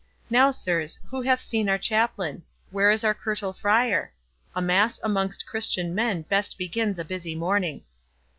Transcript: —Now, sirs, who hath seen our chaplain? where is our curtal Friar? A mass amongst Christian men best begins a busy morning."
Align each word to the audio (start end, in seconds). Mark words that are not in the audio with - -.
—Now, 0.31 0.49
sirs, 0.49 0.97
who 1.11 1.21
hath 1.21 1.41
seen 1.41 1.69
our 1.69 1.77
chaplain? 1.77 2.41
where 2.71 2.89
is 2.89 3.03
our 3.03 3.13
curtal 3.13 3.53
Friar? 3.55 4.11
A 4.55 4.59
mass 4.59 4.99
amongst 5.03 5.45
Christian 5.45 5.93
men 5.93 6.23
best 6.23 6.57
begins 6.57 6.97
a 6.97 7.05
busy 7.05 7.35
morning." 7.35 7.83